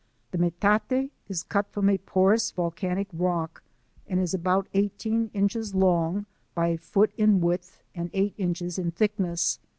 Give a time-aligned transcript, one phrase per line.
[0.31, 3.61] The metate is cut from a porous, volcanic rock,
[4.07, 8.89] and is about eighteen inches long by a foot in width and eight inches in
[8.89, 9.59] thick ness.